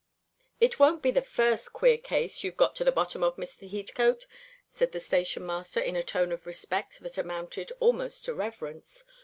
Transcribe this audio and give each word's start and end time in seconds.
"It 0.59 0.79
won't 0.79 1.03
be 1.03 1.11
the 1.11 1.21
first 1.21 1.73
queer 1.73 1.95
case 1.99 2.43
you've 2.43 2.57
got 2.57 2.75
to 2.77 2.83
the 2.83 2.91
bottom 2.91 3.23
of, 3.23 3.35
Mr. 3.35 3.69
Heathcote," 3.69 4.25
said 4.67 4.93
the 4.93 4.99
station 4.99 5.45
master, 5.45 5.79
in 5.79 5.95
a 5.95 6.01
tone 6.01 6.31
of 6.31 6.47
respect 6.47 7.01
that 7.01 7.19
amounted 7.19 7.71
almost 7.79 8.25
to 8.25 8.33
reverence. 8.33 9.03